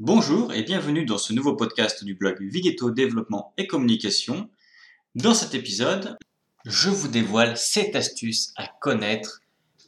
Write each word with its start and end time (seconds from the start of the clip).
Bonjour 0.00 0.52
et 0.52 0.62
bienvenue 0.62 1.04
dans 1.04 1.18
ce 1.18 1.32
nouveau 1.32 1.56
podcast 1.56 2.04
du 2.04 2.14
blog 2.14 2.36
Vigeto 2.40 2.92
Développement 2.92 3.52
et 3.56 3.66
Communication. 3.66 4.48
Dans 5.16 5.34
cet 5.34 5.56
épisode, 5.56 6.16
je 6.64 6.88
vous 6.88 7.08
dévoile 7.08 7.56
7 7.56 7.96
astuces 7.96 8.52
à 8.56 8.68
connaître 8.80 9.40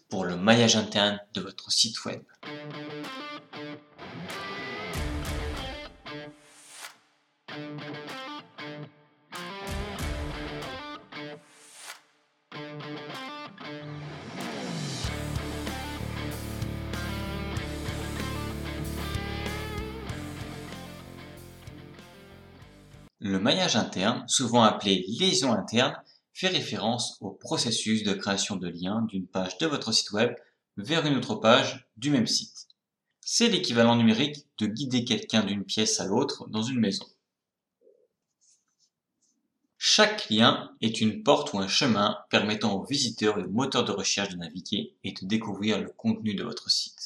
pour 0.08 0.24
le 0.24 0.36
maillage 0.36 0.74
interne 0.74 1.20
de 1.32 1.40
votre 1.40 1.70
site 1.70 2.04
web. 2.06 2.22
Le 23.22 23.38
maillage 23.38 23.76
interne, 23.76 24.24
souvent 24.28 24.62
appelé 24.62 25.04
liaison 25.06 25.52
interne, 25.52 25.94
fait 26.32 26.48
référence 26.48 27.18
au 27.20 27.30
processus 27.30 28.02
de 28.02 28.14
création 28.14 28.56
de 28.56 28.66
liens 28.66 29.02
d'une 29.02 29.26
page 29.26 29.58
de 29.58 29.66
votre 29.66 29.92
site 29.92 30.10
web 30.12 30.34
vers 30.78 31.04
une 31.04 31.18
autre 31.18 31.34
page 31.34 31.86
du 31.98 32.10
même 32.10 32.26
site. 32.26 32.68
C'est 33.20 33.48
l'équivalent 33.48 33.96
numérique 33.96 34.46
de 34.56 34.66
guider 34.66 35.04
quelqu'un 35.04 35.44
d'une 35.44 35.64
pièce 35.64 36.00
à 36.00 36.06
l'autre 36.06 36.48
dans 36.48 36.62
une 36.62 36.80
maison. 36.80 37.04
Chaque 39.76 40.30
lien 40.30 40.74
est 40.80 41.02
une 41.02 41.22
porte 41.22 41.52
ou 41.52 41.58
un 41.58 41.68
chemin 41.68 42.18
permettant 42.30 42.74
aux 42.74 42.84
visiteurs 42.84 43.38
et 43.38 43.44
aux 43.44 43.50
moteurs 43.50 43.84
de 43.84 43.92
recherche 43.92 44.30
de 44.30 44.36
naviguer 44.36 44.94
et 45.04 45.12
de 45.12 45.26
découvrir 45.26 45.78
le 45.78 45.90
contenu 45.90 46.34
de 46.34 46.44
votre 46.44 46.70
site. 46.70 46.99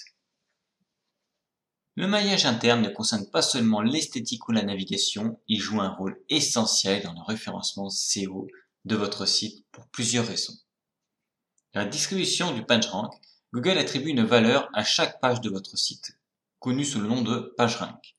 Le 1.96 2.08
maillage 2.08 2.44
interne 2.44 2.82
ne 2.82 2.88
concerne 2.88 3.30
pas 3.30 3.40
seulement 3.40 3.80
l'esthétique 3.80 4.48
ou 4.48 4.52
la 4.52 4.64
navigation, 4.64 5.38
il 5.46 5.60
joue 5.60 5.80
un 5.80 5.90
rôle 5.90 6.20
essentiel 6.28 7.04
dans 7.04 7.12
le 7.12 7.22
référencement 7.22 7.88
SEO 7.88 8.48
de 8.84 8.96
votre 8.96 9.26
site 9.26 9.64
pour 9.70 9.86
plusieurs 9.86 10.26
raisons. 10.26 10.54
la 11.72 11.84
distribution 11.84 12.52
du 12.52 12.64
PageRank, 12.64 13.12
Google 13.52 13.78
attribue 13.78 14.10
une 14.10 14.24
valeur 14.24 14.68
à 14.74 14.82
chaque 14.82 15.20
page 15.20 15.40
de 15.40 15.50
votre 15.50 15.78
site, 15.78 16.18
connue 16.58 16.84
sous 16.84 17.00
le 17.00 17.06
nom 17.06 17.22
de 17.22 17.54
PageRank. 17.56 18.16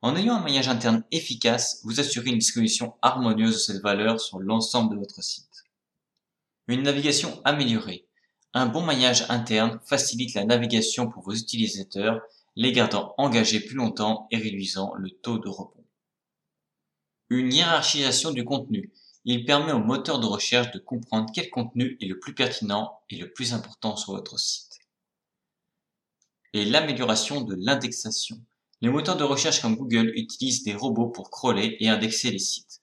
En 0.00 0.16
ayant 0.16 0.36
un 0.36 0.42
maillage 0.42 0.68
interne 0.68 1.04
efficace, 1.10 1.82
vous 1.84 2.00
assurez 2.00 2.30
une 2.30 2.38
distribution 2.38 2.94
harmonieuse 3.02 3.54
de 3.54 3.58
cette 3.58 3.82
valeur 3.82 4.20
sur 4.20 4.38
l'ensemble 4.38 4.94
de 4.94 5.00
votre 5.00 5.22
site. 5.22 5.64
Une 6.66 6.82
navigation 6.82 7.42
améliorée. 7.44 8.06
Un 8.54 8.66
bon 8.66 8.82
maillage 8.82 9.26
interne 9.28 9.80
facilite 9.84 10.32
la 10.32 10.44
navigation 10.44 11.10
pour 11.10 11.22
vos 11.22 11.34
utilisateurs 11.34 12.22
les 12.58 12.72
gardant 12.72 13.14
engagés 13.18 13.60
plus 13.60 13.76
longtemps 13.76 14.26
et 14.32 14.36
réduisant 14.36 14.92
le 14.96 15.10
taux 15.10 15.38
de 15.38 15.48
rebond. 15.48 15.84
Une 17.30 17.52
hiérarchisation 17.52 18.32
du 18.32 18.44
contenu. 18.44 18.92
Il 19.24 19.44
permet 19.44 19.70
au 19.70 19.78
moteur 19.78 20.18
de 20.18 20.26
recherche 20.26 20.72
de 20.72 20.80
comprendre 20.80 21.30
quel 21.32 21.50
contenu 21.50 21.96
est 22.00 22.06
le 22.06 22.18
plus 22.18 22.34
pertinent 22.34 22.98
et 23.10 23.16
le 23.16 23.32
plus 23.32 23.54
important 23.54 23.94
sur 23.96 24.12
votre 24.12 24.40
site. 24.40 24.80
Et 26.52 26.64
l'amélioration 26.64 27.42
de 27.42 27.54
l'indexation. 27.56 28.44
Les 28.80 28.88
moteurs 28.88 29.16
de 29.16 29.24
recherche 29.24 29.62
comme 29.62 29.76
Google 29.76 30.10
utilisent 30.16 30.64
des 30.64 30.74
robots 30.74 31.10
pour 31.10 31.30
crawler 31.30 31.76
et 31.78 31.88
indexer 31.88 32.32
les 32.32 32.40
sites. 32.40 32.82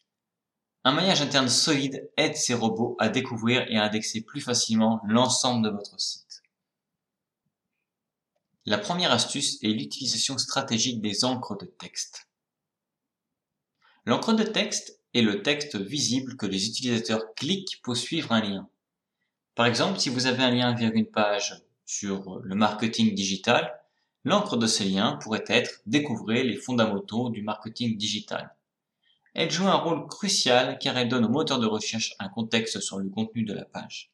Un 0.85 0.93
maillage 0.93 1.21
interne 1.21 1.49
solide 1.49 2.09
aide 2.15 2.37
ces 2.37 2.53
robots 2.53 2.95
à 2.97 3.09
découvrir 3.09 3.65
et 3.69 3.75
à 3.75 3.83
indexer 3.83 4.21
plus 4.21 4.39
facilement 4.39 5.01
l'ensemble 5.05 5.65
de 5.65 5.75
votre 5.75 5.99
site. 5.99 6.24
La 8.67 8.79
première 8.79 9.11
astuce 9.11 9.61
est 9.61 9.67
l'utilisation 9.67 10.39
stratégique 10.39 10.99
des 10.99 11.23
encres 11.23 11.55
de 11.55 11.67
texte. 11.67 12.27
L'encre 14.05 14.33
de 14.33 14.41
texte 14.41 14.99
est 15.13 15.21
le 15.21 15.43
texte 15.43 15.75
visible 15.75 16.35
que 16.35 16.47
les 16.47 16.67
utilisateurs 16.67 17.35
cliquent 17.35 17.79
pour 17.83 17.95
suivre 17.95 18.31
un 18.31 18.41
lien. 18.41 18.67
Par 19.53 19.67
exemple, 19.67 19.99
si 19.99 20.09
vous 20.09 20.25
avez 20.25 20.41
un 20.41 20.49
lien 20.49 20.73
vers 20.73 20.93
une 20.93 21.05
page 21.05 21.61
sur 21.85 22.39
le 22.39 22.55
marketing 22.55 23.13
digital, 23.13 23.71
l'encre 24.23 24.57
de 24.57 24.65
ce 24.65 24.83
lien 24.83 25.19
pourrait 25.21 25.45
être 25.47 25.81
Découvrez 25.85 26.43
les 26.43 26.57
fondamentaux 26.57 27.29
du 27.29 27.43
marketing 27.43 27.95
digital. 27.97 28.55
Elle 29.35 29.51
joue 29.51 29.67
un 29.67 29.75
rôle 29.75 30.07
crucial 30.07 30.79
car 30.79 30.97
elle 30.97 31.09
donne 31.09 31.25
au 31.25 31.29
moteur 31.29 31.59
de 31.59 31.67
recherche 31.67 32.15
un 32.17 32.29
contexte 32.29 32.79
sur 32.79 32.97
le 32.97 33.09
contenu 33.09 33.43
de 33.43 33.53
la 33.53 33.65
page. 33.65 34.11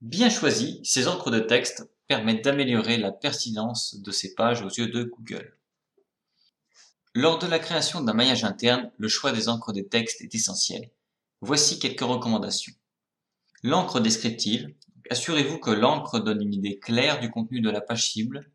Bien 0.00 0.30
choisi, 0.30 0.80
ces 0.84 1.08
encres 1.08 1.32
de 1.32 1.40
texte 1.40 1.90
permettent 2.10 2.42
d'améliorer 2.42 2.96
la 2.96 3.12
pertinence 3.12 3.94
de 3.94 4.10
ces 4.10 4.34
pages 4.34 4.62
aux 4.62 4.68
yeux 4.68 4.88
de 4.88 5.04
Google. 5.04 5.56
Lors 7.14 7.38
de 7.38 7.46
la 7.46 7.60
création 7.60 8.00
d'un 8.00 8.14
maillage 8.14 8.42
interne, 8.42 8.90
le 8.98 9.06
choix 9.06 9.30
des 9.30 9.48
encres 9.48 9.72
de 9.72 9.80
texte 9.80 10.20
est 10.20 10.34
essentiel. 10.34 10.90
Voici 11.40 11.78
quelques 11.78 12.00
recommandations. 12.00 12.72
L'encre 13.62 14.00
descriptive. 14.00 14.74
Assurez-vous 15.08 15.60
que 15.60 15.70
l'encre 15.70 16.18
donne 16.18 16.42
une 16.42 16.52
idée 16.52 16.80
claire 16.80 17.20
du 17.20 17.30
contenu 17.30 17.60
de 17.60 17.70
la 17.70 17.80
page 17.80 18.10
cible. 18.10 18.50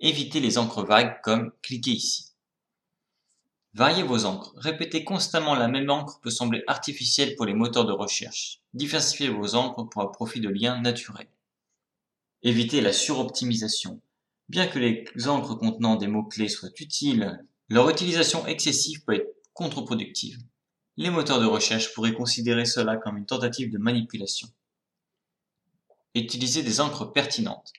Évitez 0.00 0.40
les 0.40 0.58
encres 0.58 0.84
vagues 0.84 1.22
comme 1.22 1.52
cliquez 1.62 1.92
ici. 1.92 2.32
Variez 3.72 4.02
vos 4.02 4.26
encres. 4.26 4.52
Répéter 4.56 5.04
constamment 5.04 5.54
la 5.54 5.68
même 5.68 5.88
encre 5.88 6.20
peut 6.20 6.28
sembler 6.28 6.62
artificielle 6.66 7.34
pour 7.34 7.46
les 7.46 7.54
moteurs 7.54 7.86
de 7.86 7.92
recherche. 7.92 8.60
Diversifiez 8.74 9.30
vos 9.30 9.54
encres 9.54 9.88
pour 9.88 10.02
un 10.02 10.08
profit 10.08 10.40
de 10.40 10.50
liens 10.50 10.78
naturels. 10.82 11.30
Évitez 12.42 12.80
la 12.80 12.92
suroptimisation. 12.92 14.00
Bien 14.48 14.66
que 14.66 14.78
les 14.78 15.04
encres 15.28 15.58
contenant 15.58 15.96
des 15.96 16.06
mots-clés 16.06 16.48
soient 16.48 16.70
utiles, 16.80 17.44
leur 17.68 17.90
utilisation 17.90 18.46
excessive 18.46 19.04
peut 19.04 19.16
être 19.16 19.34
contre-productive. 19.52 20.38
Les 20.96 21.10
moteurs 21.10 21.40
de 21.40 21.46
recherche 21.46 21.92
pourraient 21.94 22.14
considérer 22.14 22.64
cela 22.64 22.96
comme 22.96 23.18
une 23.18 23.26
tentative 23.26 23.70
de 23.70 23.78
manipulation. 23.78 24.48
Utilisez 26.14 26.62
des 26.62 26.80
encres 26.80 27.12
pertinentes. 27.12 27.72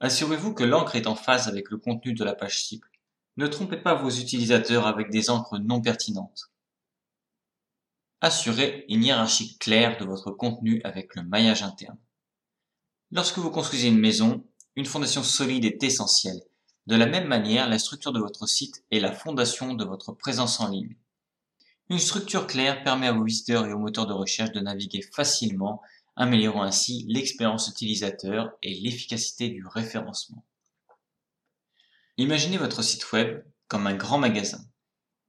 Assurez-vous 0.00 0.54
que 0.54 0.64
l'encre 0.64 0.96
est 0.96 1.06
en 1.06 1.14
phase 1.14 1.46
avec 1.46 1.70
le 1.70 1.76
contenu 1.76 2.14
de 2.14 2.24
la 2.24 2.34
page 2.34 2.64
cible. 2.64 2.90
Ne 3.36 3.46
trompez 3.46 3.76
pas 3.76 3.94
vos 3.94 4.10
utilisateurs 4.10 4.86
avec 4.86 5.10
des 5.10 5.28
encres 5.28 5.58
non 5.58 5.82
pertinentes. 5.82 6.50
Assurez 8.22 8.86
une 8.88 9.04
hiérarchie 9.04 9.58
claire 9.58 9.98
de 9.98 10.06
votre 10.06 10.30
contenu 10.30 10.80
avec 10.84 11.14
le 11.16 11.22
maillage 11.22 11.62
interne. 11.62 11.98
Lorsque 13.12 13.38
vous 13.38 13.50
construisez 13.50 13.88
une 13.88 14.00
maison, 14.00 14.44
une 14.74 14.84
fondation 14.84 15.22
solide 15.22 15.64
est 15.64 15.82
essentielle. 15.84 16.40
De 16.88 16.96
la 16.96 17.06
même 17.06 17.28
manière, 17.28 17.68
la 17.68 17.78
structure 17.78 18.12
de 18.12 18.18
votre 18.18 18.48
site 18.48 18.84
est 18.90 18.98
la 18.98 19.12
fondation 19.12 19.74
de 19.74 19.84
votre 19.84 20.12
présence 20.12 20.58
en 20.58 20.68
ligne. 20.68 20.96
Une 21.88 22.00
structure 22.00 22.48
claire 22.48 22.82
permet 22.82 23.06
à 23.06 23.12
vos 23.12 23.22
visiteurs 23.22 23.64
et 23.66 23.72
aux 23.72 23.78
moteurs 23.78 24.08
de 24.08 24.12
recherche 24.12 24.50
de 24.50 24.60
naviguer 24.60 25.02
facilement, 25.02 25.82
améliorant 26.16 26.64
ainsi 26.64 27.04
l'expérience 27.08 27.68
utilisateur 27.68 28.50
et 28.62 28.74
l'efficacité 28.74 29.50
du 29.50 29.64
référencement. 29.64 30.44
Imaginez 32.16 32.58
votre 32.58 32.82
site 32.82 33.12
web 33.12 33.44
comme 33.68 33.86
un 33.86 33.94
grand 33.94 34.18
magasin. 34.18 34.64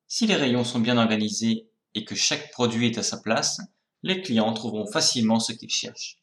Si 0.07 0.25
les 0.25 0.35
rayons 0.35 0.63
sont 0.63 0.79
bien 0.79 0.97
organisés 0.97 1.69
et 1.93 2.05
que 2.05 2.15
chaque 2.15 2.49
produit 2.51 2.87
est 2.87 2.97
à 2.97 3.03
sa 3.03 3.17
place, 3.17 3.61
les 4.01 4.21
clients 4.23 4.53
trouveront 4.53 4.87
facilement 4.91 5.39
ce 5.39 5.53
qu'ils 5.53 5.69
cherchent. 5.69 6.17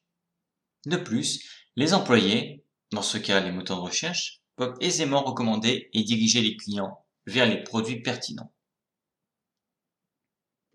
De 0.86 0.96
plus, 0.96 1.42
les 1.76 1.94
employés, 1.94 2.64
dans 2.92 3.02
ce 3.02 3.18
cas 3.18 3.40
les 3.40 3.52
moteurs 3.52 3.78
de 3.78 3.82
recherche, 3.82 4.42
peuvent 4.56 4.76
aisément 4.80 5.22
recommander 5.22 5.88
et 5.92 6.02
diriger 6.02 6.40
les 6.40 6.56
clients 6.56 7.04
vers 7.26 7.46
les 7.46 7.62
produits 7.62 8.02
pertinents. 8.02 8.52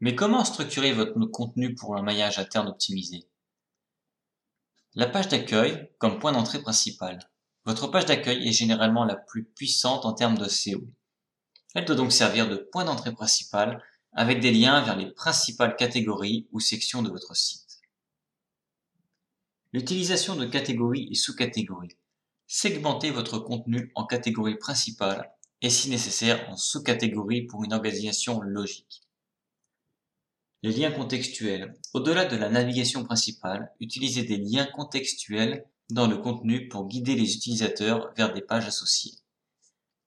Mais 0.01 0.15
comment 0.15 0.45
structurer 0.45 0.93
votre 0.93 1.19
contenu 1.27 1.75
pour 1.75 1.95
un 1.95 2.01
maillage 2.01 2.39
interne 2.39 2.69
optimisé? 2.69 3.27
La 4.95 5.07
page 5.07 5.27
d'accueil 5.27 5.91
comme 5.99 6.19
point 6.19 6.31
d'entrée 6.31 6.61
principal. 6.61 7.19
Votre 7.65 7.87
page 7.87 8.05
d'accueil 8.05 8.47
est 8.47 8.53
généralement 8.53 9.05
la 9.05 9.15
plus 9.15 9.43
puissante 9.43 10.05
en 10.05 10.13
termes 10.13 10.37
de 10.37 10.47
SEO. 10.47 10.81
Elle 11.75 11.85
doit 11.85 11.95
donc 11.95 12.11
servir 12.11 12.49
de 12.49 12.55
point 12.55 12.85
d'entrée 12.85 13.13
principal 13.13 13.83
avec 14.13 14.39
des 14.39 14.51
liens 14.51 14.81
vers 14.81 14.95
les 14.95 15.11
principales 15.11 15.75
catégories 15.75 16.47
ou 16.51 16.59
sections 16.59 17.03
de 17.03 17.11
votre 17.11 17.35
site. 17.35 17.68
L'utilisation 19.71 20.35
de 20.35 20.47
catégories 20.47 21.07
et 21.11 21.15
sous-catégories. 21.15 21.95
Segmentez 22.47 23.11
votre 23.11 23.37
contenu 23.37 23.91
en 23.93 24.07
catégories 24.07 24.57
principales 24.57 25.31
et 25.61 25.69
si 25.69 25.91
nécessaire 25.91 26.49
en 26.49 26.57
sous-catégories 26.57 27.43
pour 27.43 27.63
une 27.63 27.73
organisation 27.73 28.41
logique. 28.41 29.03
Les 30.63 30.71
liens 30.71 30.89
contextuels. 30.89 31.75
Au-delà 31.93 32.25
de 32.25 32.35
la 32.35 32.49
navigation 32.49 33.03
principale, 33.03 33.71
utilisez 33.79 34.23
des 34.23 34.37
liens 34.37 34.65
contextuels 34.65 35.65
dans 35.91 36.07
le 36.07 36.17
contenu 36.17 36.67
pour 36.67 36.87
guider 36.87 37.13
les 37.13 37.35
utilisateurs 37.35 38.11
vers 38.17 38.33
des 38.33 38.41
pages 38.41 38.65
associées. 38.65 39.19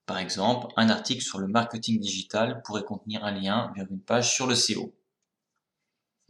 Par 0.06 0.18
exemple, 0.18 0.72
un 0.76 0.88
article 0.88 1.22
sur 1.22 1.38
le 1.38 1.46
marketing 1.46 2.00
digital 2.00 2.62
pourrait 2.64 2.82
contenir 2.82 3.24
un 3.24 3.30
lien 3.30 3.72
vers 3.76 3.86
une 3.88 4.00
page 4.00 4.34
sur 4.34 4.48
le 4.48 4.56
SEO. 4.56 4.92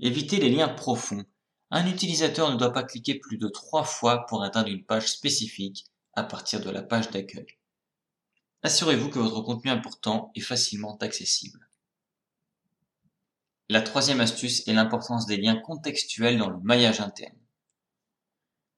Évitez 0.01 0.37
les 0.37 0.51
liens 0.51 0.69
profonds. 0.69 1.25
Un 1.75 1.87
utilisateur 1.87 2.53
ne 2.53 2.59
doit 2.59 2.75
pas 2.75 2.83
cliquer 2.83 3.15
plus 3.15 3.39
de 3.39 3.49
trois 3.49 3.83
fois 3.83 4.27
pour 4.27 4.43
atteindre 4.43 4.69
une 4.69 4.85
page 4.85 5.11
spécifique 5.11 5.87
à 6.13 6.23
partir 6.23 6.61
de 6.61 6.69
la 6.69 6.83
page 6.83 7.11
d'accueil. 7.11 7.47
Assurez-vous 8.63 9.09
que 9.09 9.19
votre 9.19 9.41
contenu 9.41 9.71
important 9.71 10.31
est 10.35 10.43
facilement 10.43 10.99
accessible. 10.99 11.67
La 13.71 13.81
troisième 13.81 14.21
astuce 14.21 14.69
est 14.69 14.75
l'importance 14.75 15.25
des 15.25 15.39
liens 15.39 15.57
contextuels 15.57 16.37
dans 16.37 16.51
le 16.51 16.61
maillage 16.61 17.01
interne. 17.01 17.39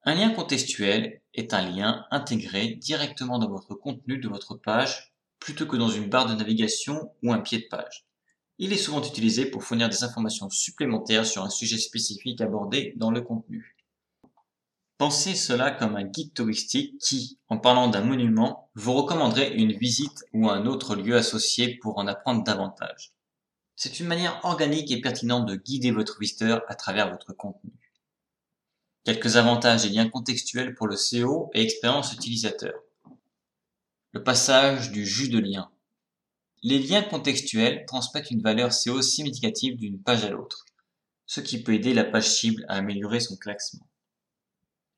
Un 0.03 0.15
lien 0.15 0.29
contextuel 0.29 1.21
est 1.33 1.53
un 1.53 1.69
lien 1.69 2.05
intégré 2.11 2.75
directement 2.75 3.39
dans 3.39 3.49
votre 3.49 3.75
contenu 3.75 4.19
de 4.19 4.29
votre 4.29 4.55
page 4.55 5.13
plutôt 5.39 5.67
que 5.67 5.75
dans 5.75 5.89
une 5.89 6.09
barre 6.09 6.29
de 6.29 6.35
navigation 6.35 7.11
ou 7.23 7.33
un 7.33 7.41
pied 7.41 7.59
de 7.59 7.67
page. 7.69 8.05
Il 8.57 8.71
est 8.71 8.77
souvent 8.77 9.03
utilisé 9.03 9.45
pour 9.45 9.63
fournir 9.63 9.89
des 9.89 10.03
informations 10.03 10.49
supplémentaires 10.49 11.25
sur 11.25 11.43
un 11.43 11.49
sujet 11.49 11.77
spécifique 11.77 12.39
abordé 12.39 12.93
dans 12.95 13.11
le 13.11 13.21
contenu. 13.21 13.75
Pensez 14.97 15.35
cela 15.35 15.71
comme 15.71 15.97
un 15.97 16.05
guide 16.05 16.33
touristique 16.33 16.97
qui, 16.99 17.37
en 17.49 17.57
parlant 17.57 17.89
d'un 17.89 18.01
monument, 18.01 18.69
vous 18.75 18.93
recommanderait 18.93 19.53
une 19.53 19.73
visite 19.73 20.23
ou 20.31 20.49
un 20.49 20.65
autre 20.65 20.95
lieu 20.95 21.17
associé 21.17 21.75
pour 21.75 21.97
en 21.97 22.07
apprendre 22.07 22.45
davantage. 22.45 23.11
C'est 23.75 23.99
une 23.99 24.07
manière 24.07 24.39
organique 24.43 24.89
et 24.91 25.01
pertinente 25.01 25.45
de 25.47 25.55
guider 25.55 25.91
votre 25.91 26.17
visiteur 26.17 26.63
à 26.69 26.75
travers 26.75 27.11
votre 27.11 27.33
contenu. 27.33 27.73
Quelques 29.03 29.35
avantages 29.35 29.85
et 29.85 29.89
liens 29.89 30.09
contextuels 30.09 30.75
pour 30.75 30.87
le 30.87 30.95
SEO 30.95 31.51
et 31.53 31.61
expérience 31.61 32.13
utilisateur. 32.13 32.73
Le 34.13 34.23
passage 34.23 34.91
du 34.91 35.05
jus 35.05 35.27
de 35.27 35.39
lien. 35.39 35.69
Les 36.67 36.79
liens 36.79 37.03
contextuels 37.03 37.85
transmettent 37.85 38.31
une 38.31 38.41
valeur 38.41 38.73
SEO 38.73 39.03
significative 39.03 39.77
d'une 39.77 40.01
page 40.01 40.23
à 40.25 40.31
l'autre, 40.31 40.65
ce 41.27 41.39
qui 41.39 41.61
peut 41.61 41.75
aider 41.75 41.93
la 41.93 42.03
page 42.03 42.27
cible 42.27 42.65
à 42.67 42.77
améliorer 42.77 43.19
son 43.19 43.35
classement. 43.35 43.85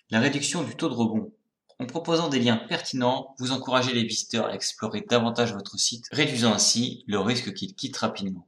La 0.09 0.21
réduction 0.21 0.63
du 0.63 0.77
taux 0.77 0.87
de 0.87 0.93
rebond. 0.93 1.33
En 1.77 1.85
proposant 1.85 2.29
des 2.29 2.39
liens 2.39 2.55
pertinents, 2.55 3.35
vous 3.37 3.51
encouragez 3.51 3.91
les 3.91 4.05
visiteurs 4.05 4.45
à 4.45 4.55
explorer 4.55 5.01
davantage 5.01 5.51
votre 5.51 5.77
site, 5.77 6.05
réduisant 6.13 6.53
ainsi 6.53 7.03
le 7.05 7.19
risque 7.19 7.53
qu'ils 7.53 7.75
quittent 7.75 7.97
rapidement. 7.97 8.47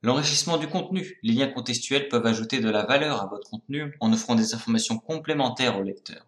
L'enrichissement 0.00 0.56
du 0.56 0.66
contenu. 0.66 1.18
Les 1.22 1.34
liens 1.34 1.48
contextuels 1.48 2.08
peuvent 2.08 2.24
ajouter 2.24 2.60
de 2.60 2.70
la 2.70 2.86
valeur 2.86 3.20
à 3.20 3.26
votre 3.26 3.50
contenu 3.50 3.94
en 4.00 4.14
offrant 4.14 4.34
des 4.34 4.54
informations 4.54 4.96
complémentaires 4.96 5.78
au 5.78 5.82
lecteur. 5.82 6.24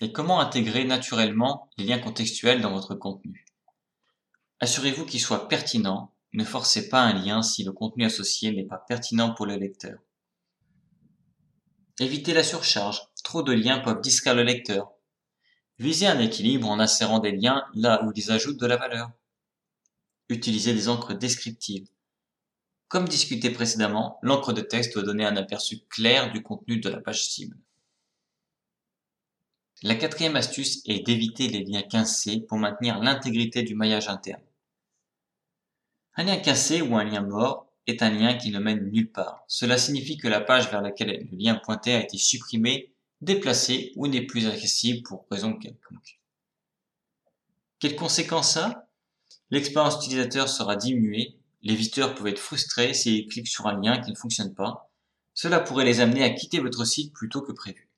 Et 0.00 0.12
comment 0.12 0.38
intégrer 0.38 0.84
naturellement 0.84 1.68
les 1.78 1.84
liens 1.84 1.98
contextuels 1.98 2.60
dans 2.60 2.72
votre 2.72 2.94
contenu? 2.94 3.44
Assurez-vous 4.62 5.06
qu'il 5.06 5.20
soit 5.20 5.48
pertinent. 5.48 6.12
Ne 6.34 6.44
forcez 6.44 6.88
pas 6.88 7.02
un 7.02 7.14
lien 7.14 7.42
si 7.42 7.64
le 7.64 7.72
contenu 7.72 8.04
associé 8.04 8.52
n'est 8.52 8.62
pas 8.62 8.78
pertinent 8.78 9.34
pour 9.34 9.44
le 9.44 9.56
lecteur. 9.56 9.98
Évitez 11.98 12.32
la 12.32 12.44
surcharge. 12.44 13.02
Trop 13.24 13.42
de 13.42 13.52
liens 13.52 13.80
peuvent 13.80 14.00
distraire 14.00 14.36
le 14.36 14.44
lecteur. 14.44 14.92
Visez 15.80 16.06
un 16.06 16.20
équilibre 16.20 16.68
en 16.68 16.78
insérant 16.78 17.18
des 17.18 17.32
liens 17.32 17.64
là 17.74 18.04
où 18.04 18.12
ils 18.14 18.30
ajoutent 18.30 18.60
de 18.60 18.66
la 18.68 18.76
valeur. 18.76 19.10
Utilisez 20.28 20.74
des 20.74 20.88
encres 20.88 21.18
descriptives. 21.18 21.88
Comme 22.86 23.08
discuté 23.08 23.50
précédemment, 23.50 24.20
l'encre 24.22 24.52
de 24.52 24.60
texte 24.60 24.92
doit 24.92 25.02
donner 25.02 25.24
un 25.24 25.36
aperçu 25.36 25.80
clair 25.88 26.30
du 26.30 26.40
contenu 26.40 26.78
de 26.78 26.88
la 26.88 27.00
page 27.00 27.26
cible. 27.26 27.56
La 29.82 29.96
quatrième 29.96 30.36
astuce 30.36 30.82
est 30.86 31.04
d'éviter 31.04 31.48
les 31.48 31.64
liens 31.64 31.82
cassés 31.82 32.38
pour 32.42 32.58
maintenir 32.58 33.00
l'intégrité 33.00 33.64
du 33.64 33.74
maillage 33.74 34.08
interne. 34.08 34.40
Un 36.14 36.24
lien 36.24 36.36
cassé 36.36 36.82
ou 36.82 36.96
un 36.96 37.04
lien 37.04 37.22
mort 37.22 37.66
est 37.86 38.02
un 38.02 38.10
lien 38.10 38.34
qui 38.34 38.50
ne 38.50 38.58
mène 38.58 38.90
nulle 38.90 39.10
part. 39.10 39.44
Cela 39.48 39.78
signifie 39.78 40.16
que 40.16 40.28
la 40.28 40.40
page 40.40 40.70
vers 40.70 40.82
laquelle 40.82 41.28
le 41.30 41.36
lien 41.36 41.54
pointé 41.54 41.94
a 41.94 42.02
été 42.02 42.18
supprimé, 42.18 42.92
déplacé 43.20 43.92
ou 43.96 44.06
n'est 44.06 44.26
plus 44.26 44.46
accessible 44.46 45.02
pour 45.02 45.26
raison 45.30 45.54
quelconque. 45.54 46.20
Quelles 47.78 47.96
conséquences 47.96 48.52
ça? 48.52 48.88
L'expérience 49.50 49.96
utilisateur 49.96 50.48
sera 50.48 50.76
diminuée 50.76 51.36
les 51.62 51.76
visiteurs 51.76 52.14
peuvent 52.14 52.26
être 52.26 52.40
frustrés 52.40 52.92
s'ils 52.92 53.28
cliquent 53.28 53.48
sur 53.48 53.66
un 53.66 53.80
lien 53.80 53.98
qui 54.00 54.10
ne 54.10 54.16
fonctionne 54.16 54.54
pas. 54.54 54.90
Cela 55.32 55.60
pourrait 55.60 55.84
les 55.84 56.00
amener 56.00 56.24
à 56.24 56.30
quitter 56.30 56.58
votre 56.58 56.84
site 56.84 57.12
plus 57.12 57.28
tôt 57.28 57.40
que 57.40 57.52
prévu. 57.52 57.88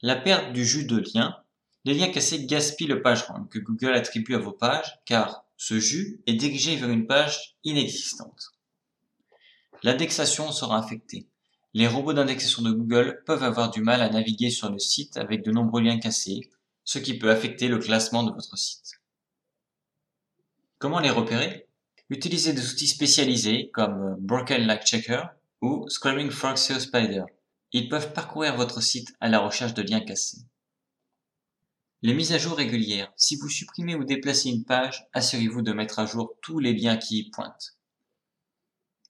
La 0.00 0.16
perte 0.16 0.52
du 0.52 0.64
jus 0.64 0.84
de 0.84 1.02
lien. 1.12 1.36
Les 1.84 1.94
liens 1.94 2.10
cassés 2.10 2.46
gaspillent 2.46 2.86
le 2.86 3.02
page 3.02 3.22
rank 3.22 3.50
que 3.50 3.58
Google 3.58 3.94
attribue 3.94 4.34
à 4.34 4.38
vos 4.38 4.52
pages 4.52 5.00
car 5.04 5.44
ce 5.58 5.80
jus 5.80 6.22
est 6.26 6.34
dirigé 6.34 6.76
vers 6.76 6.88
une 6.88 7.06
page 7.06 7.56
inexistante. 7.64 8.52
L'indexation 9.82 10.52
sera 10.52 10.78
affectée. 10.78 11.26
Les 11.74 11.88
robots 11.88 12.12
d'indexation 12.12 12.62
de 12.62 12.70
Google 12.70 13.22
peuvent 13.26 13.42
avoir 13.42 13.70
du 13.70 13.82
mal 13.82 14.00
à 14.00 14.08
naviguer 14.08 14.50
sur 14.50 14.70
le 14.70 14.78
site 14.78 15.16
avec 15.16 15.44
de 15.44 15.50
nombreux 15.50 15.82
liens 15.82 15.98
cassés, 15.98 16.48
ce 16.84 17.00
qui 17.00 17.18
peut 17.18 17.30
affecter 17.30 17.66
le 17.68 17.78
classement 17.78 18.22
de 18.22 18.32
votre 18.32 18.56
site. 18.56 19.00
Comment 20.78 21.00
les 21.00 21.10
repérer? 21.10 21.66
Utilisez 22.08 22.52
des 22.52 22.70
outils 22.70 22.86
spécialisés 22.86 23.70
comme 23.74 24.00
euh, 24.00 24.14
Broken 24.18 24.64
Like 24.64 24.86
Checker 24.86 25.24
ou 25.60 25.86
Screaming 25.88 26.30
Frog 26.30 26.56
SEO 26.56 26.78
Spider. 26.78 27.24
Ils 27.72 27.88
peuvent 27.88 28.12
parcourir 28.12 28.56
votre 28.56 28.80
site 28.80 29.12
à 29.20 29.28
la 29.28 29.40
recherche 29.40 29.74
de 29.74 29.82
liens 29.82 30.00
cassés. 30.00 30.38
Les 32.00 32.14
mises 32.14 32.32
à 32.32 32.38
jour 32.38 32.56
régulières. 32.56 33.12
Si 33.16 33.34
vous 33.34 33.48
supprimez 33.48 33.96
ou 33.96 34.04
déplacez 34.04 34.50
une 34.50 34.64
page, 34.64 35.08
assurez-vous 35.14 35.62
de 35.62 35.72
mettre 35.72 35.98
à 35.98 36.06
jour 36.06 36.36
tous 36.42 36.60
les 36.60 36.72
liens 36.72 36.96
qui 36.96 37.18
y 37.18 37.30
pointent. 37.30 37.76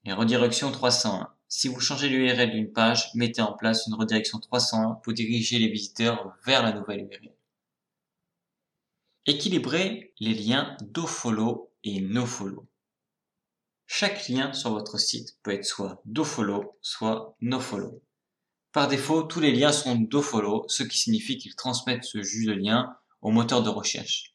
Les 0.05 0.15
redirections 0.15 0.73
301. 0.73 1.31
Si 1.49 1.69
vous 1.69 1.81
changez 1.81 2.09
l'URL 2.09 2.51
d'une 2.51 2.73
page, 2.73 3.11
mettez 3.15 3.43
en 3.43 3.53
place 3.53 3.87
une 3.87 3.95
redirection 3.95 4.39
301 4.39 4.95
pour 5.03 5.13
diriger 5.13 5.59
les 5.59 5.69
visiteurs 5.69 6.35
vers 6.47 6.63
la 6.63 6.73
nouvelle 6.73 7.01
URL. 7.01 7.35
Équilibrez 9.27 10.15
les 10.19 10.33
liens 10.33 10.75
do-follow 10.81 11.71
et 11.85 12.01
no-follow. 12.01 12.67
Chaque 13.87 14.29
lien 14.29 14.55
sur 14.55 14.71
votre 14.71 14.99
site 14.99 15.37
peut 15.43 15.53
être 15.53 15.67
soit 15.67 16.01
dofollow, 16.07 16.79
soit 16.81 17.37
nofollow. 17.43 18.03
Par 18.73 18.89
défaut, 18.89 19.23
tous 19.23 19.41
les 19.41 19.53
liens 19.53 19.73
sont 19.73 19.97
dofollow, 19.97 20.65
ce 20.69 20.83
qui 20.83 20.99
signifie 20.99 21.39
qu'ils 21.39 21.57
transmettent 21.57 22.05
ce 22.05 22.23
jus 22.23 22.47
de 22.47 22.53
lien 22.53 22.97
au 23.23 23.31
moteur 23.31 23.63
de 23.63 23.71
recherche. 23.71 24.35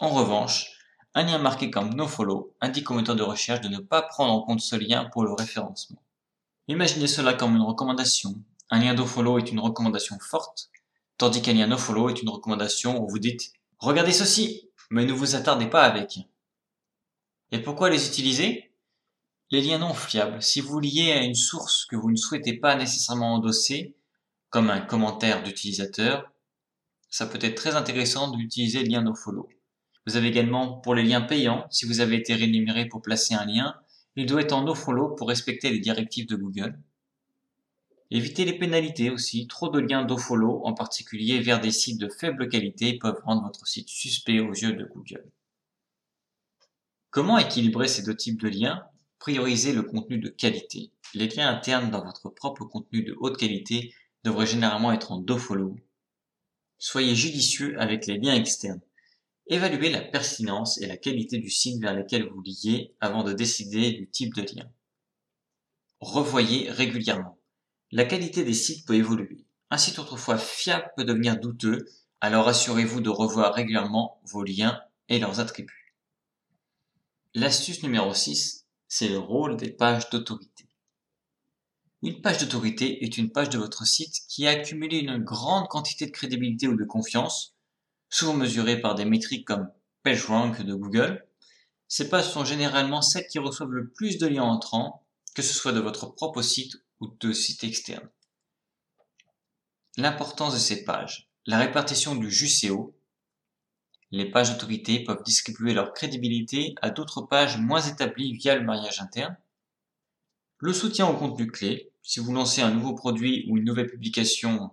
En 0.00 0.10
revanche, 0.10 0.66
un 1.14 1.24
lien 1.24 1.38
marqué 1.38 1.70
comme 1.70 1.94
nofollow 1.94 2.54
indique 2.60 2.90
au 2.90 2.94
moteur 2.94 3.16
de 3.16 3.22
recherche 3.22 3.60
de 3.60 3.68
ne 3.68 3.78
pas 3.78 4.02
prendre 4.02 4.32
en 4.32 4.42
compte 4.42 4.60
ce 4.60 4.76
lien 4.76 5.06
pour 5.06 5.24
le 5.24 5.32
référencement. 5.32 6.00
Imaginez 6.68 7.08
cela 7.08 7.34
comme 7.34 7.56
une 7.56 7.62
recommandation. 7.62 8.36
Un 8.70 8.78
lien 8.78 8.94
dofollow 8.94 9.38
est 9.38 9.50
une 9.50 9.58
recommandation 9.58 10.18
forte, 10.20 10.70
tandis 11.16 11.42
qu'un 11.42 11.54
lien 11.54 11.66
nofollow 11.66 12.10
est 12.10 12.22
une 12.22 12.28
recommandation 12.28 13.02
où 13.02 13.08
vous 13.08 13.18
dites 13.18 13.52
Regardez 13.80 14.12
ceci, 14.12 14.70
mais 14.90 15.04
ne 15.04 15.12
vous 15.12 15.34
attardez 15.34 15.66
pas 15.66 15.82
avec. 15.82 16.20
Et 17.50 17.58
pourquoi 17.58 17.90
les 17.90 18.06
utiliser? 18.06 18.67
Les 19.50 19.62
liens 19.62 19.78
non 19.78 19.94
fiables, 19.94 20.42
si 20.42 20.60
vous 20.60 20.78
liez 20.78 21.12
à 21.12 21.22
une 21.22 21.34
source 21.34 21.86
que 21.86 21.96
vous 21.96 22.10
ne 22.10 22.16
souhaitez 22.16 22.54
pas 22.54 22.76
nécessairement 22.76 23.34
endosser, 23.34 23.94
comme 24.50 24.70
un 24.70 24.80
commentaire 24.80 25.42
d'utilisateur, 25.42 26.30
ça 27.10 27.26
peut 27.26 27.38
être 27.40 27.54
très 27.54 27.74
intéressant 27.74 28.30
d'utiliser 28.30 28.82
le 28.82 28.88
lien 28.88 29.02
nofollow. 29.02 29.48
Vous 30.06 30.16
avez 30.16 30.28
également 30.28 30.78
pour 30.78 30.94
les 30.94 31.02
liens 31.02 31.20
payants, 31.20 31.66
si 31.70 31.86
vous 31.86 32.00
avez 32.00 32.16
été 32.16 32.34
rémunéré 32.34 32.86
pour 32.86 33.02
placer 33.02 33.34
un 33.34 33.44
lien, 33.44 33.74
il 34.16 34.26
doit 34.26 34.40
être 34.40 34.52
en 34.52 34.64
nofollow 34.64 35.10
pour 35.10 35.28
respecter 35.28 35.70
les 35.70 35.78
directives 35.78 36.26
de 36.26 36.36
Google. 36.36 36.78
Évitez 38.10 38.46
les 38.46 38.58
pénalités 38.58 39.10
aussi. 39.10 39.46
Trop 39.46 39.68
de 39.68 39.78
liens 39.78 40.04
nofollow, 40.04 40.62
en 40.64 40.72
particulier 40.72 41.40
vers 41.40 41.60
des 41.60 41.70
sites 41.70 42.00
de 42.00 42.08
faible 42.08 42.48
qualité, 42.48 42.94
peuvent 42.94 43.20
rendre 43.24 43.44
votre 43.44 43.66
site 43.66 43.88
suspect 43.88 44.40
aux 44.40 44.52
yeux 44.52 44.72
de 44.72 44.84
Google. 44.84 45.24
Comment 47.10 47.38
équilibrer 47.38 47.86
ces 47.86 48.02
deux 48.02 48.16
types 48.16 48.40
de 48.40 48.48
liens? 48.48 48.82
Priorisez 49.18 49.72
le 49.72 49.82
contenu 49.82 50.18
de 50.18 50.28
qualité. 50.28 50.92
Les 51.14 51.28
liens 51.28 51.48
internes 51.48 51.90
dans 51.90 52.04
votre 52.04 52.28
propre 52.28 52.64
contenu 52.64 53.02
de 53.02 53.16
haute 53.18 53.36
qualité 53.36 53.94
devraient 54.24 54.46
généralement 54.46 54.92
être 54.92 55.12
en 55.12 55.18
do-follow. 55.18 55.76
Soyez 56.78 57.14
judicieux 57.14 57.80
avec 57.80 58.06
les 58.06 58.18
liens 58.18 58.34
externes. 58.34 58.80
Évaluez 59.48 59.90
la 59.90 60.02
pertinence 60.02 60.80
et 60.80 60.86
la 60.86 60.96
qualité 60.96 61.38
du 61.38 61.50
site 61.50 61.80
vers 61.80 61.94
lequel 61.94 62.28
vous 62.28 62.42
liez 62.42 62.94
avant 63.00 63.24
de 63.24 63.32
décider 63.32 63.92
du 63.92 64.08
type 64.08 64.34
de 64.34 64.42
lien. 64.42 64.70
Revoyez 66.00 66.70
régulièrement. 66.70 67.38
La 67.90 68.04
qualité 68.04 68.44
des 68.44 68.54
sites 68.54 68.86
peut 68.86 68.94
évoluer. 68.94 69.46
Un 69.70 69.78
site 69.78 69.98
autrefois 69.98 70.38
fiable 70.38 70.90
peut 70.96 71.04
devenir 71.04 71.40
douteux, 71.40 71.88
alors 72.20 72.46
assurez-vous 72.46 73.00
de 73.00 73.10
revoir 73.10 73.54
régulièrement 73.54 74.20
vos 74.24 74.44
liens 74.44 74.80
et 75.08 75.18
leurs 75.18 75.40
attributs. 75.40 75.94
L'astuce 77.34 77.82
numéro 77.82 78.12
6, 78.12 78.67
c'est 78.88 79.08
le 79.08 79.18
rôle 79.18 79.56
des 79.56 79.70
pages 79.70 80.08
d'autorité. 80.10 80.66
Une 82.02 82.20
page 82.22 82.38
d'autorité 82.38 83.04
est 83.04 83.18
une 83.18 83.30
page 83.30 83.50
de 83.50 83.58
votre 83.58 83.86
site 83.86 84.22
qui 84.28 84.46
a 84.46 84.50
accumulé 84.50 84.98
une 84.98 85.18
grande 85.18 85.68
quantité 85.68 86.06
de 86.06 86.10
crédibilité 86.10 86.68
ou 86.68 86.76
de 86.76 86.84
confiance, 86.84 87.54
souvent 88.08 88.34
mesurée 88.34 88.80
par 88.80 88.94
des 88.94 89.04
métriques 89.04 89.46
comme 89.46 89.70
PageRank 90.02 90.62
de 90.62 90.74
Google. 90.74 91.26
Ces 91.88 92.08
pages 92.08 92.30
sont 92.30 92.44
généralement 92.44 93.02
celles 93.02 93.26
qui 93.26 93.38
reçoivent 93.38 93.70
le 93.70 93.90
plus 93.90 94.18
de 94.18 94.26
liens 94.26 94.44
entrants, 94.44 95.06
que 95.34 95.42
ce 95.42 95.54
soit 95.54 95.72
de 95.72 95.80
votre 95.80 96.06
propre 96.06 96.40
site 96.42 96.76
ou 97.00 97.08
de 97.20 97.32
sites 97.32 97.64
externes. 97.64 98.08
L'importance 99.96 100.54
de 100.54 100.58
ces 100.58 100.84
pages, 100.84 101.28
la 101.46 101.58
répartition 101.58 102.14
du 102.14 102.30
JUCO, 102.30 102.97
Les 104.10 104.30
pages 104.30 104.52
d'autorité 104.52 105.04
peuvent 105.04 105.22
distribuer 105.22 105.74
leur 105.74 105.92
crédibilité 105.92 106.74
à 106.80 106.90
d'autres 106.90 107.22
pages 107.22 107.58
moins 107.58 107.82
établies 107.82 108.32
via 108.32 108.56
le 108.56 108.64
mariage 108.64 109.00
interne. 109.00 109.36
Le 110.58 110.72
soutien 110.72 111.06
au 111.06 111.16
contenu 111.16 111.46
clé. 111.46 111.92
Si 112.02 112.20
vous 112.20 112.32
lancez 112.32 112.62
un 112.62 112.70
nouveau 112.70 112.94
produit 112.94 113.44
ou 113.48 113.58
une 113.58 113.64
nouvelle 113.64 113.90
publication 113.90 114.70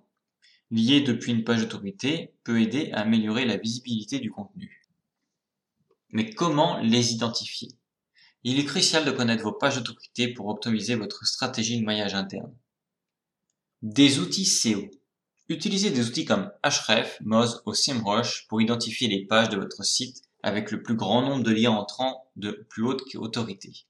liée 0.72 1.01
depuis 1.01 1.34
une 1.34 1.44
page 1.44 1.62
d'autorité, 1.62 2.34
peut 2.44 2.62
aider 2.62 2.92
à 2.92 3.01
améliorer 3.01 3.46
la 3.46 3.58
visibilité 3.58 4.20
du 4.20 4.32
contenu. 4.32 4.82
Mais 6.10 6.30
comment 6.30 6.80
les 6.80 7.12
identifier? 7.12 7.70
Il 8.44 8.60
est 8.60 8.65
crucial 8.65 9.04
de 9.04 9.12
connaître 9.12 9.44
vos 9.44 9.51
pages 9.51 9.75
d'autorité 9.75 10.30
pour 10.30 10.48
optimiser 10.48 10.96
votre 10.96 11.25
stratégie 11.25 11.80
de 11.80 11.86
maillage 11.86 12.15
interne. 12.15 12.56
Des 13.82 14.20
outils 14.20 14.46
SEO. 14.46 14.89
Utilisez 15.48 15.92
des 15.92 16.08
outils 16.08 16.25
comme 16.25 16.52
Ahref, 16.64 17.20
Moz 17.22 17.62
ou 17.68 17.75
SEMrush 17.75 18.48
pour 18.48 18.62
identifier 18.62 19.08
les 19.08 19.28
pages 19.28 19.50
de 19.50 19.58
votre 19.58 19.84
site 19.84 20.24
avec 20.42 20.72
le 20.72 20.82
plus 20.82 20.96
grand 20.96 21.22
nombre 21.22 21.44
de 21.44 21.52
liens 21.52 21.72
entrants 21.72 22.32
de 22.36 22.66
plus 22.68 22.84
haute 22.84 23.04
autorité. 23.14 23.86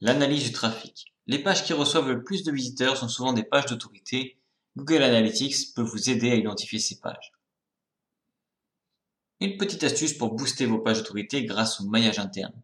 L'analyse 0.00 0.42
du 0.42 0.50
trafic. 0.50 1.14
Les 1.28 1.38
pages 1.38 1.64
qui 1.64 1.72
reçoivent 1.72 2.08
le 2.08 2.24
plus 2.24 2.42
de 2.42 2.50
visiteurs 2.50 2.96
sont 2.96 3.08
souvent 3.08 3.32
des 3.32 3.44
pages 3.44 3.66
d'autorité. 3.66 4.36
Google 4.76 5.04
Analytics 5.04 5.72
peut 5.72 5.82
vous 5.82 6.10
aider 6.10 6.32
à 6.32 6.34
identifier 6.34 6.80
ces 6.80 6.98
pages. 6.98 7.32
Une 9.38 9.56
petite 9.56 9.84
astuce 9.84 10.14
pour 10.14 10.34
booster 10.34 10.66
vos 10.66 10.80
pages 10.80 10.98
d'autorité 10.98 11.44
grâce 11.44 11.80
au 11.80 11.84
maillage 11.84 12.18
interne. 12.18 12.60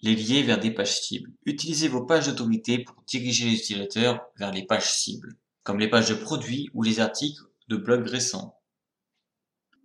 Les 0.00 0.16
lier 0.16 0.42
vers 0.42 0.58
des 0.58 0.72
pages 0.72 1.00
cibles. 1.00 1.30
Utilisez 1.46 1.86
vos 1.86 2.04
pages 2.04 2.26
d'autorité 2.26 2.80
pour 2.80 2.96
diriger 3.06 3.50
les 3.50 3.56
utilisateurs 3.56 4.20
vers 4.36 4.50
les 4.50 4.66
pages 4.66 4.90
cibles 4.90 5.38
comme 5.64 5.80
les 5.80 5.88
pages 5.88 6.10
de 6.10 6.14
produits 6.14 6.70
ou 6.74 6.82
les 6.82 7.00
articles 7.00 7.42
de 7.68 7.76
blogs 7.76 8.06
récents. 8.06 8.60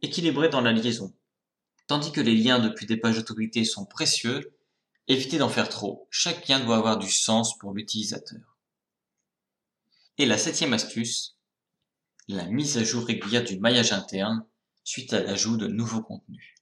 Équilibré 0.01 0.49
dans 0.49 0.61
la 0.61 0.73
liaison. 0.73 1.15
Tandis 1.87 2.11
que 2.11 2.21
les 2.21 2.35
liens 2.35 2.59
depuis 2.59 2.85
des 2.85 2.97
pages 2.97 3.15
d'autorité 3.15 3.63
sont 3.63 3.85
précieux, 3.85 4.53
évitez 5.07 5.37
d'en 5.37 5.49
faire 5.49 5.69
trop. 5.69 6.07
Chaque 6.11 6.47
lien 6.47 6.59
doit 6.59 6.77
avoir 6.77 6.99
du 6.99 7.09
sens 7.09 7.57
pour 7.57 7.73
l'utilisateur. 7.73 8.57
Et 10.17 10.25
la 10.25 10.37
septième 10.37 10.73
astuce, 10.73 11.37
la 12.27 12.45
mise 12.45 12.77
à 12.77 12.83
jour 12.83 13.05
régulière 13.05 13.45
du 13.45 13.57
maillage 13.57 13.93
interne 13.93 14.45
suite 14.83 15.13
à 15.13 15.23
l'ajout 15.23 15.55
de 15.55 15.67
nouveaux 15.67 16.03
contenus. 16.03 16.55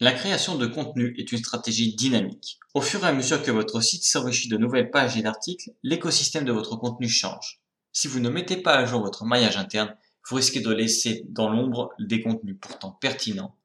La 0.00 0.12
création 0.12 0.56
de 0.56 0.66
contenu 0.66 1.14
est 1.18 1.30
une 1.30 1.38
stratégie 1.38 1.94
dynamique. 1.94 2.58
Au 2.74 2.80
fur 2.80 3.04
et 3.04 3.08
à 3.08 3.12
mesure 3.12 3.42
que 3.42 3.50
votre 3.50 3.80
site 3.80 4.04
s'enrichit 4.04 4.48
de 4.48 4.56
nouvelles 4.56 4.90
pages 4.90 5.16
et 5.16 5.22
d'articles, 5.22 5.70
l'écosystème 5.82 6.44
de 6.44 6.52
votre 6.52 6.76
contenu 6.76 7.08
change. 7.08 7.60
Si 7.98 8.08
vous 8.08 8.20
ne 8.20 8.28
mettez 8.28 8.58
pas 8.58 8.74
à 8.74 8.84
jour 8.84 9.00
votre 9.00 9.24
maillage 9.24 9.56
interne, 9.56 9.96
vous 10.28 10.36
risquez 10.36 10.60
de 10.60 10.70
laisser 10.70 11.24
dans 11.30 11.48
l'ombre 11.48 11.94
des 11.98 12.20
contenus 12.20 12.58
pourtant 12.60 12.90
pertinents. 12.90 13.56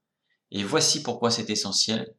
Et 0.52 0.64
voici 0.64 1.04
pourquoi 1.04 1.32
c'est 1.32 1.50
essentiel. 1.50 2.16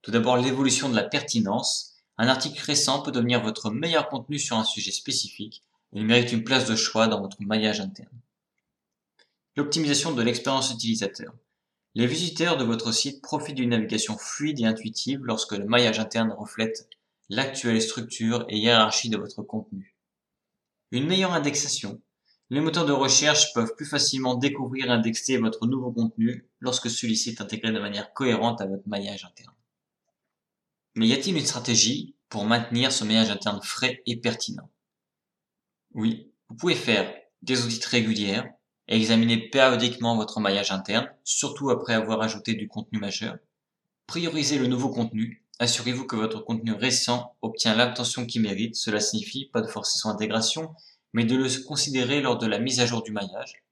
Tout 0.00 0.12
d'abord, 0.12 0.38
l'évolution 0.38 0.88
de 0.88 0.96
la 0.96 1.02
pertinence. 1.02 1.98
Un 2.16 2.28
article 2.28 2.62
récent 2.62 3.02
peut 3.02 3.12
devenir 3.12 3.42
votre 3.42 3.70
meilleur 3.70 4.08
contenu 4.08 4.38
sur 4.38 4.56
un 4.56 4.64
sujet 4.64 4.90
spécifique 4.90 5.62
il 5.92 6.06
mérite 6.06 6.32
une 6.32 6.42
place 6.42 6.64
de 6.64 6.74
choix 6.74 7.06
dans 7.06 7.20
votre 7.20 7.42
maillage 7.42 7.80
interne. 7.80 8.22
L'optimisation 9.56 10.12
de 10.12 10.22
l'expérience 10.22 10.72
utilisateur. 10.72 11.34
Les 11.96 12.06
visiteurs 12.06 12.56
de 12.56 12.64
votre 12.64 12.92
site 12.92 13.20
profitent 13.20 13.56
d'une 13.56 13.70
navigation 13.70 14.16
fluide 14.16 14.60
et 14.60 14.64
intuitive 14.64 15.20
lorsque 15.22 15.52
le 15.52 15.66
maillage 15.66 15.98
interne 15.98 16.32
reflète 16.32 16.88
l'actuelle 17.28 17.82
structure 17.82 18.46
et 18.48 18.56
hiérarchie 18.56 19.10
de 19.10 19.18
votre 19.18 19.42
contenu. 19.42 19.97
Une 20.90 21.06
meilleure 21.06 21.34
indexation. 21.34 22.00
Les 22.50 22.60
moteurs 22.60 22.86
de 22.86 22.92
recherche 22.92 23.52
peuvent 23.52 23.74
plus 23.76 23.84
facilement 23.84 24.34
découvrir 24.34 24.86
et 24.86 24.90
indexer 24.90 25.36
votre 25.36 25.66
nouveau 25.66 25.92
contenu 25.92 26.48
lorsque 26.60 26.88
celui-ci 26.88 27.30
est 27.30 27.40
intégré 27.42 27.72
de 27.72 27.78
manière 27.78 28.14
cohérente 28.14 28.62
à 28.62 28.66
votre 28.66 28.88
maillage 28.88 29.26
interne. 29.26 29.54
Mais 30.94 31.06
y 31.06 31.12
a-t-il 31.12 31.36
une 31.36 31.44
stratégie 31.44 32.14
pour 32.30 32.46
maintenir 32.46 32.90
ce 32.90 33.04
maillage 33.04 33.30
interne 33.30 33.60
frais 33.62 34.02
et 34.06 34.16
pertinent? 34.16 34.70
Oui, 35.92 36.32
vous 36.48 36.56
pouvez 36.56 36.74
faire 36.74 37.14
des 37.42 37.64
audits 37.64 37.86
régulières 37.86 38.50
et 38.88 38.96
examiner 38.96 39.50
périodiquement 39.50 40.16
votre 40.16 40.40
maillage 40.40 40.70
interne, 40.70 41.10
surtout 41.24 41.68
après 41.68 41.92
avoir 41.92 42.22
ajouté 42.22 42.54
du 42.54 42.66
contenu 42.66 42.98
majeur. 42.98 43.36
Priorisez 44.06 44.58
le 44.58 44.66
nouveau 44.66 44.88
contenu 44.88 45.44
Assurez-vous 45.60 46.06
que 46.06 46.14
votre 46.14 46.40
contenu 46.40 46.72
récent 46.72 47.34
obtient 47.42 47.74
l'attention 47.74 48.26
qu'il 48.26 48.42
mérite. 48.42 48.76
Cela 48.76 49.00
signifie 49.00 49.46
pas 49.46 49.60
de 49.60 49.66
forcer 49.66 49.98
son 49.98 50.08
intégration, 50.08 50.72
mais 51.12 51.24
de 51.24 51.34
le 51.34 51.64
considérer 51.64 52.20
lors 52.20 52.38
de 52.38 52.46
la 52.46 52.60
mise 52.60 52.78
à 52.78 52.86
jour 52.86 53.02
du 53.02 53.10
maillage. 53.10 53.64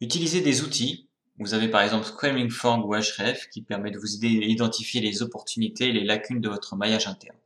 Utilisez 0.00 0.42
des 0.42 0.60
outils. 0.60 1.08
Vous 1.38 1.54
avez 1.54 1.68
par 1.68 1.80
exemple 1.82 2.06
Screaming 2.06 2.50
Frog 2.50 2.84
ou 2.84 2.94
Href 2.94 3.48
qui 3.48 3.62
permet 3.62 3.90
de 3.90 3.98
vous 3.98 4.14
aider 4.14 4.44
à 4.44 4.46
identifier 4.46 5.00
les 5.00 5.22
opportunités 5.22 5.88
et 5.88 5.92
les 5.92 6.04
lacunes 6.04 6.40
de 6.40 6.50
votre 6.50 6.76
maillage 6.76 7.06
interne. 7.06 7.38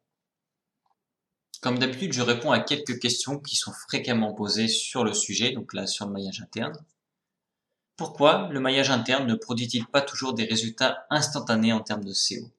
Comme 1.61 1.79
d'habitude, 1.79 2.12
je 2.12 2.23
réponds 2.23 2.50
à 2.50 2.61
quelques 2.61 2.99
questions 2.99 3.39
qui 3.39 3.55
sont 3.55 3.73
fréquemment 3.73 4.33
posées 4.33 4.69
sur 4.69 5.05
le 5.05 5.12
sujet, 5.12 5.53
donc 5.53 5.75
là 5.75 5.87
sur 5.87 6.07
le 6.07 6.12
maillage 6.12 6.41
interne. 6.41 6.77
Pourquoi 7.97 8.49
le 8.50 8.61
maillage 8.61 8.91
interne 8.91 9.27
ne 9.27 9.35
produit-il 9.35 9.87
pas 9.87 10.00
toujours 10.00 10.35
des 10.35 10.45
résultats 10.45 11.05
instantanés 11.11 11.73
en 11.73 11.81
termes 11.81 12.05
de 12.05 12.15
SEO 12.15 12.50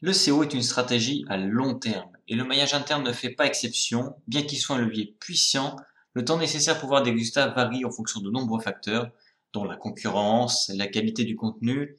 le 0.00 0.12
SEO 0.12 0.44
est 0.44 0.54
une 0.54 0.62
stratégie 0.62 1.24
à 1.28 1.36
long 1.36 1.74
terme 1.74 2.10
et 2.28 2.36
le 2.36 2.44
maillage 2.44 2.74
interne 2.74 3.02
ne 3.02 3.12
fait 3.12 3.30
pas 3.30 3.46
exception. 3.46 4.14
Bien 4.28 4.42
qu'il 4.42 4.58
soit 4.58 4.76
un 4.76 4.80
levier 4.80 5.16
puissant, 5.18 5.76
le 6.12 6.24
temps 6.24 6.38
nécessaire 6.38 6.78
pour 6.78 6.88
voir 6.88 7.02
des 7.02 7.10
résultats 7.10 7.48
varie 7.48 7.84
en 7.84 7.90
fonction 7.90 8.20
de 8.20 8.30
nombreux 8.30 8.60
facteurs, 8.60 9.10
dont 9.52 9.64
la 9.64 9.76
concurrence, 9.76 10.70
la 10.74 10.86
qualité 10.86 11.24
du 11.24 11.34
contenu 11.34 11.96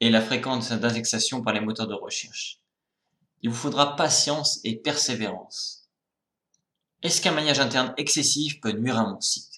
et 0.00 0.08
la 0.08 0.22
fréquence 0.22 0.70
d'indexation 0.72 1.42
par 1.42 1.52
les 1.52 1.60
moteurs 1.60 1.88
de 1.88 1.94
recherche. 1.94 2.60
Il 3.42 3.50
vous 3.50 3.56
faudra 3.56 3.96
patience 3.96 4.60
et 4.64 4.76
persévérance. 4.76 5.90
Est-ce 7.02 7.20
qu'un 7.20 7.32
maillage 7.32 7.60
interne 7.60 7.92
excessif 7.96 8.60
peut 8.60 8.72
nuire 8.72 8.98
à 8.98 9.06
mon 9.06 9.20
site? 9.20 9.51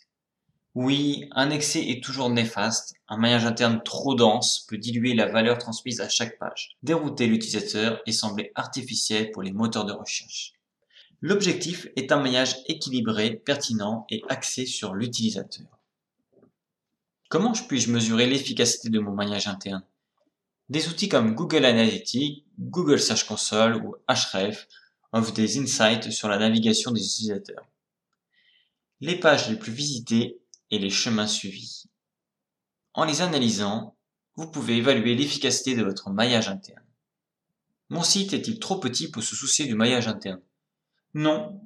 Oui, 0.75 1.29
un 1.31 1.51
excès 1.51 1.89
est 1.89 2.03
toujours 2.03 2.31
néfaste. 2.31 2.97
Un 3.07 3.17
maillage 3.17 3.45
interne 3.45 3.81
trop 3.85 4.17
dense 4.17 4.67
peut 4.69 4.77
diluer 4.77 5.15
la 5.15 5.27
valeur 5.27 5.59
transmise 5.59 6.01
à 6.01 6.09
chaque 6.09 6.37
page, 6.39 6.77
dérouter 6.83 7.29
l'utilisateur 7.29 8.01
et 8.07 8.13
sembler 8.13 8.51
artificiel 8.57 9.31
pour 9.31 9.43
les 9.43 9.53
moteurs 9.53 9.85
de 9.85 9.93
recherche. 9.93 10.53
L'objectif 11.21 11.87
est 11.95 12.11
un 12.11 12.21
maillage 12.21 12.57
équilibré, 12.67 13.31
pertinent 13.37 14.05
et 14.11 14.23
axé 14.29 14.67
sur 14.67 14.95
l'utilisateur. 14.95 15.67
Comment 17.31 17.53
puis-je 17.53 17.93
mesurer 17.93 18.27
l'efficacité 18.27 18.91
de 18.91 18.99
mon 18.99 19.13
maillage 19.13 19.47
interne? 19.47 19.85
Des 20.69 20.89
outils 20.89 21.09
comme 21.09 21.35
Google 21.35 21.67
Analytics, 21.67 22.45
Google 22.59 22.99
Search 22.99 23.25
Console 23.27 23.77
ou 23.77 23.95
Ahref 24.09 24.67
offrent 25.13 25.33
des 25.33 25.59
insights 25.59 26.11
sur 26.11 26.29
la 26.29 26.39
navigation 26.39 26.91
des 26.91 27.05
utilisateurs. 27.05 27.65
Les 29.01 29.19
pages 29.19 29.49
les 29.49 29.57
plus 29.57 29.73
visitées 29.73 30.41
les 30.79 30.91
chemins 30.91 31.27
suivis. 31.27 31.87
En 32.93 33.05
les 33.05 33.23
analysant, 33.23 33.97
vous 34.37 34.51
pouvez 34.51 34.77
évaluer 34.77 35.15
l'efficacité 35.15 35.75
de 35.75 35.85
votre 35.85 36.11
maillage 36.11 36.49
interne. 36.49 36.85
Mon 37.89 38.03
site 38.03 38.33
est-il 38.33 38.59
trop 38.59 38.79
petit 38.79 39.11
pour 39.11 39.23
se 39.23 39.37
soucier 39.37 39.67
du 39.67 39.75
maillage 39.75 40.09
interne? 40.09 40.41
Non. 41.13 41.61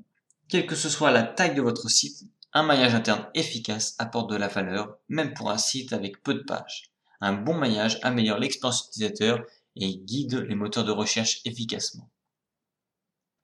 Quelle 0.48 0.66
que 0.66 0.76
ce 0.76 0.88
soit 0.88 1.10
la 1.10 1.22
taille 1.22 1.54
de 1.54 1.62
votre 1.62 1.88
site, 1.88 2.24
un 2.52 2.62
maillage 2.62 2.94
interne 2.94 3.28
efficace 3.34 3.94
apporte 3.98 4.30
de 4.30 4.36
la 4.36 4.48
valeur, 4.48 4.98
même 5.08 5.34
pour 5.34 5.50
un 5.50 5.58
site 5.58 5.92
avec 5.92 6.22
peu 6.22 6.34
de 6.34 6.42
pages. 6.42 6.90
Un 7.20 7.32
bon 7.32 7.54
maillage 7.54 7.98
améliore 8.02 8.38
l'expérience 8.38 8.86
utilisateur 8.88 9.44
et 9.76 9.98
guide 9.98 10.46
les 10.48 10.54
moteurs 10.54 10.84
de 10.84 10.92
recherche 10.92 11.40
efficacement. 11.44 12.10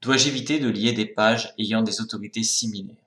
Dois-je 0.00 0.28
éviter 0.28 0.58
de 0.58 0.68
lier 0.68 0.92
des 0.92 1.06
pages 1.06 1.54
ayant 1.58 1.82
des 1.82 2.00
autorités 2.00 2.42
similaires? 2.42 3.06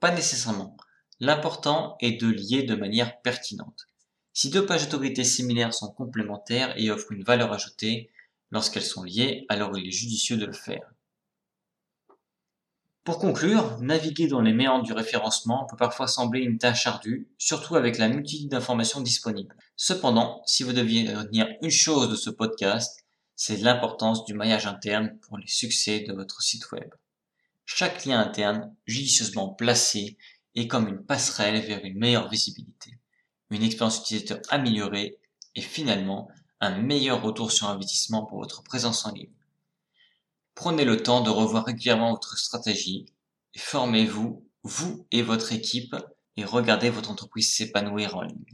Pas 0.00 0.10
nécessairement. 0.10 0.76
L'important 1.20 1.96
est 2.00 2.20
de 2.20 2.28
lier 2.28 2.62
de 2.62 2.74
manière 2.74 3.20
pertinente. 3.22 3.86
Si 4.32 4.50
deux 4.50 4.66
pages 4.66 4.84
d'autorité 4.84 5.24
similaires 5.24 5.72
sont 5.72 5.90
complémentaires 5.90 6.74
et 6.76 6.90
offrent 6.90 7.12
une 7.12 7.24
valeur 7.24 7.52
ajoutée, 7.52 8.10
lorsqu'elles 8.50 8.82
sont 8.82 9.02
liées, 9.02 9.46
alors 9.48 9.76
il 9.78 9.88
est 9.88 9.92
judicieux 9.92 10.36
de 10.36 10.44
le 10.44 10.52
faire. 10.52 10.92
Pour 13.02 13.18
conclure, 13.18 13.78
naviguer 13.80 14.26
dans 14.26 14.40
les 14.40 14.52
méandres 14.52 14.84
du 14.84 14.92
référencement 14.92 15.64
peut 15.70 15.76
parfois 15.76 16.08
sembler 16.08 16.40
une 16.40 16.58
tâche 16.58 16.88
ardue, 16.88 17.28
surtout 17.38 17.76
avec 17.76 17.98
la 17.98 18.08
multitude 18.08 18.50
d'informations 18.50 19.00
disponibles. 19.00 19.56
Cependant, 19.76 20.42
si 20.44 20.64
vous 20.64 20.72
deviez 20.72 21.14
retenir 21.14 21.46
une 21.62 21.70
chose 21.70 22.10
de 22.10 22.16
ce 22.16 22.30
podcast, 22.30 23.04
c'est 23.36 23.58
l'importance 23.58 24.24
du 24.24 24.34
maillage 24.34 24.66
interne 24.66 25.16
pour 25.20 25.38
les 25.38 25.46
succès 25.46 26.00
de 26.00 26.12
votre 26.12 26.42
site 26.42 26.70
web. 26.72 26.90
Chaque 27.64 28.04
lien 28.04 28.18
interne, 28.18 28.74
judicieusement 28.86 29.50
placé, 29.50 30.16
et 30.56 30.66
comme 30.66 30.88
une 30.88 31.04
passerelle 31.04 31.60
vers 31.60 31.84
une 31.84 31.98
meilleure 31.98 32.28
visibilité, 32.28 32.98
une 33.50 33.62
expérience 33.62 34.00
utilisateur 34.00 34.40
améliorée 34.48 35.18
et 35.54 35.60
finalement 35.60 36.28
un 36.60 36.76
meilleur 36.76 37.22
retour 37.22 37.52
sur 37.52 37.68
investissement 37.68 38.26
pour 38.26 38.38
votre 38.38 38.64
présence 38.64 39.06
en 39.06 39.12
ligne. 39.12 39.30
Prenez 40.54 40.84
le 40.84 41.02
temps 41.02 41.20
de 41.20 41.30
revoir 41.30 41.66
régulièrement 41.66 42.10
votre 42.10 42.38
stratégie 42.38 43.06
formez-vous, 43.60 44.44
vous 44.62 45.06
et 45.10 45.22
votre 45.22 45.52
équipe, 45.52 45.96
et 46.36 46.44
regardez 46.44 46.90
votre 46.90 47.10
entreprise 47.10 47.54
s'épanouir 47.54 48.16
en 48.16 48.22
ligne. 48.22 48.44